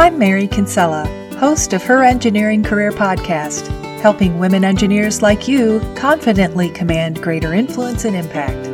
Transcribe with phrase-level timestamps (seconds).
[0.00, 1.04] I'm Mary Kinsella,
[1.38, 3.68] host of Her Engineering Career Podcast,
[4.00, 8.66] helping women engineers like you confidently command greater influence and impact.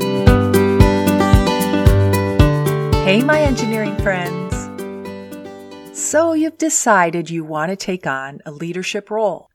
[3.05, 4.55] Hey, my engineering friends.
[5.99, 9.51] So, you've decided you want to take on a leadership role.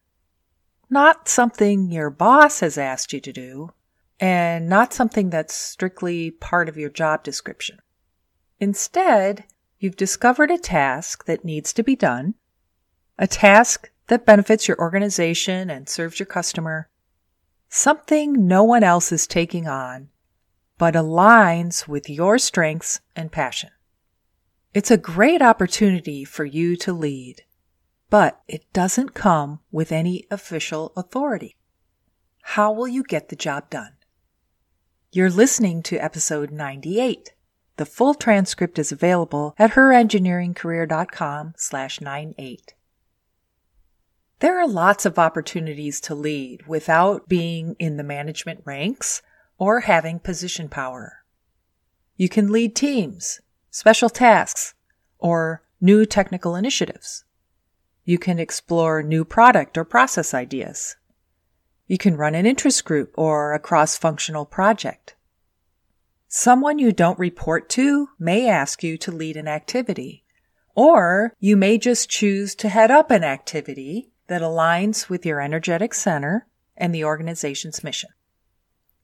[0.89, 3.69] Not something your boss has asked you to do,
[4.19, 7.77] and not something that's strictly part of your job description.
[8.59, 9.45] Instead,
[9.81, 12.35] You've discovered a task that needs to be done,
[13.17, 16.87] a task that benefits your organization and serves your customer,
[17.67, 20.09] something no one else is taking on,
[20.77, 23.71] but aligns with your strengths and passion.
[24.71, 27.41] It's a great opportunity for you to lead,
[28.11, 31.55] but it doesn't come with any official authority.
[32.43, 33.93] How will you get the job done?
[35.11, 37.33] You're listening to episode 98
[37.81, 42.75] the full transcript is available at herengineeringcareer.com slash 98.
[44.37, 49.23] There are lots of opportunities to lead without being in the management ranks
[49.57, 51.23] or having position power.
[52.17, 54.75] You can lead teams, special tasks,
[55.17, 57.23] or new technical initiatives.
[58.05, 60.97] You can explore new product or process ideas.
[61.87, 65.15] You can run an interest group or a cross-functional project.
[66.33, 70.23] Someone you don't report to may ask you to lead an activity,
[70.73, 75.93] or you may just choose to head up an activity that aligns with your energetic
[75.93, 78.11] center and the organization's mission.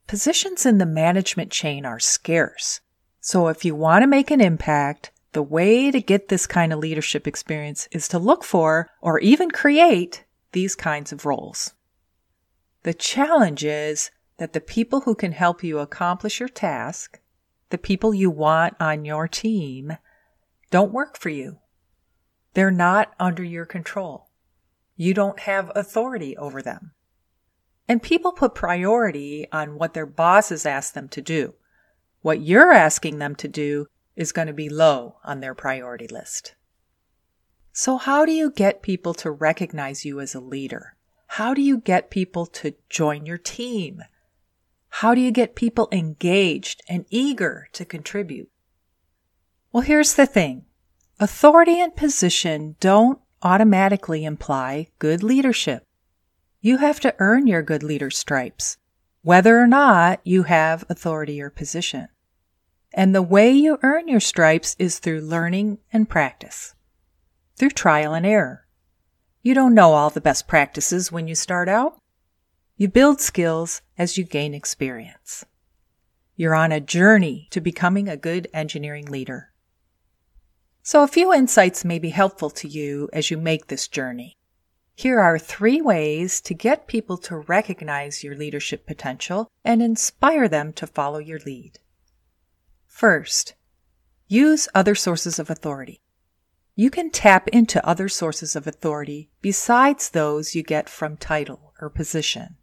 [0.08, 2.80] Positions in the management chain are scarce.
[3.20, 6.80] So if you want to make an impact, the way to get this kind of
[6.80, 11.74] leadership experience is to look for or even create these kinds of roles.
[12.84, 17.20] The challenge is that the people who can help you accomplish your task,
[17.70, 19.98] the people you want on your team,
[20.70, 21.60] don't work for you.
[22.54, 24.30] They're not under your control.
[24.96, 26.92] You don't have authority over them.
[27.88, 31.54] And people put priority on what their bosses ask them to do.
[32.22, 36.56] What you're asking them to do is going to be low on their priority list.
[37.72, 40.96] So how do you get people to recognize you as a leader?
[41.28, 44.02] How do you get people to join your team?
[45.02, 48.50] How do you get people engaged and eager to contribute?
[49.72, 50.66] Well, here's the thing.
[51.20, 55.84] Authority and position don't automatically imply good leadership.
[56.62, 58.80] You have to earn your good leader stripes,
[59.22, 62.08] whether or not you have authority or position.
[62.92, 66.74] And the way you earn your stripes is through learning and practice,
[67.56, 68.66] through trial and error.
[69.44, 72.02] You don't know all the best practices when you start out.
[72.80, 75.44] You build skills as you gain experience.
[76.36, 79.52] You're on a journey to becoming a good engineering leader.
[80.84, 84.38] So a few insights may be helpful to you as you make this journey.
[84.94, 90.72] Here are three ways to get people to recognize your leadership potential and inspire them
[90.74, 91.80] to follow your lead.
[92.86, 93.56] First,
[94.28, 96.00] use other sources of authority.
[96.76, 101.90] You can tap into other sources of authority besides those you get from title or
[101.90, 102.58] position.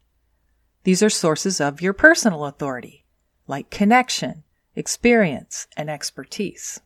[0.84, 3.04] These are sources of your personal authority,
[3.46, 4.44] like connection,
[4.76, 6.80] experience, and expertise.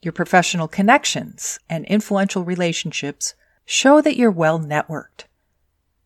[0.00, 3.34] Your professional connections and influential relationships
[3.66, 5.24] show that you're well networked.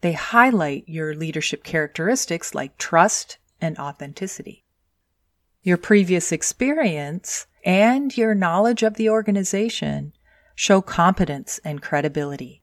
[0.01, 4.65] They highlight your leadership characteristics like trust and authenticity.
[5.63, 10.13] Your previous experience and your knowledge of the organization
[10.55, 12.63] show competence and credibility.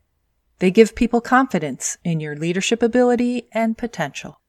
[0.63, 4.39] They give people confidence in your leadership ability and potential.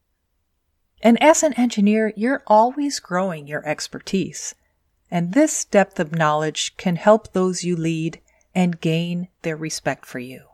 [1.02, 4.54] And as an engineer, you're always growing your expertise.
[5.10, 8.20] And this depth of knowledge can help those you lead
[8.54, 10.44] and gain their respect for you.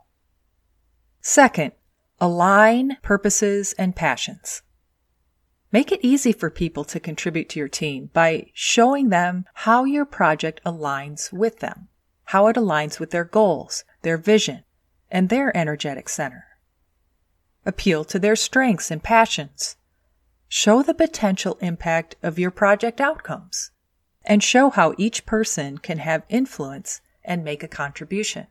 [1.21, 1.73] Second,
[2.19, 4.63] align purposes and passions.
[5.71, 10.05] Make it easy for people to contribute to your team by showing them how your
[10.05, 11.87] project aligns with them,
[12.23, 14.63] how it aligns with their goals, their vision,
[15.11, 16.45] and their energetic center.
[17.65, 19.75] Appeal to their strengths and passions.
[20.47, 23.71] Show the potential impact of your project outcomes
[24.23, 28.47] and show how each person can have influence and make a contribution.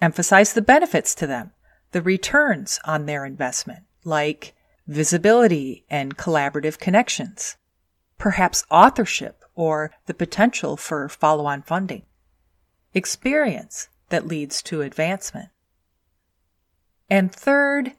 [0.00, 1.52] Emphasize the benefits to them,
[1.92, 4.54] the returns on their investment, like
[4.86, 7.56] visibility and collaborative connections,
[8.18, 12.02] perhaps authorship or the potential for follow on funding,
[12.94, 15.48] experience that leads to advancement,
[17.08, 17.92] and third,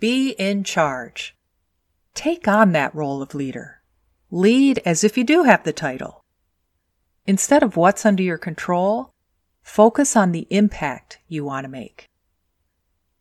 [0.00, 1.36] be in charge.
[2.14, 3.82] Take on that role of leader.
[4.30, 6.24] Lead as if you do have the title.
[7.26, 9.12] Instead of what's under your control,
[9.68, 12.08] Focus on the impact you want to make.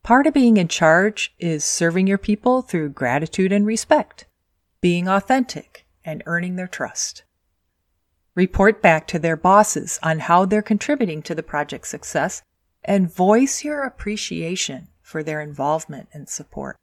[0.02, 4.26] Part of being in charge is serving your people through gratitude and respect,
[4.80, 7.26] being authentic, and earning their trust.
[8.34, 12.42] Report back to their bosses on how they're contributing to the project's success
[12.82, 16.76] and voice your appreciation for their involvement and support.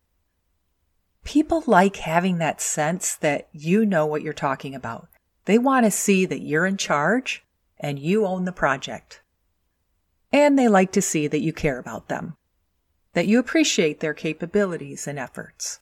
[1.24, 5.08] People like having that sense that you know what you're talking about.
[5.44, 7.44] They want to see that you're in charge
[7.78, 9.20] and you own the project.
[10.32, 12.36] And they like to see that you care about them
[13.14, 15.80] that you appreciate their capabilities and efforts.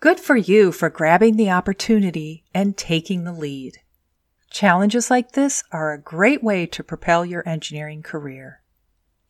[0.00, 3.78] Good for you for grabbing the opportunity and taking the lead.
[4.50, 8.60] Challenges like this are a great way to propel your engineering career.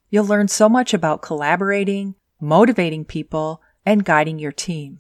[0.09, 4.99] You'll learn so much about collaborating, motivating people, and guiding your team.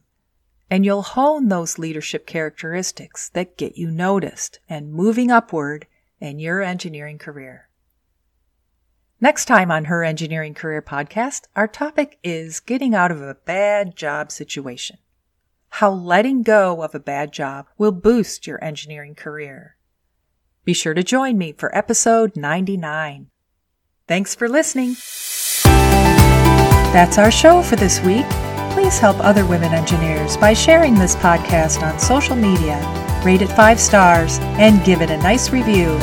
[0.69, 5.87] And you'll hone those leadership characteristics that get you noticed and moving upward
[6.21, 7.69] in your engineering career.
[9.21, 13.97] Next time on Her Engineering Career Podcast, our topic is getting out of a bad
[13.97, 14.99] job situation.
[15.71, 19.77] How letting go of a bad job will boost your engineering career.
[20.65, 23.29] Be sure to join me for episode 99.
[24.09, 24.97] Thanks for listening.
[26.93, 28.27] That's our show for this week.
[28.71, 32.81] Please help other women engineers by sharing this podcast on social media,
[33.25, 35.99] rate it five stars, and give it a nice review.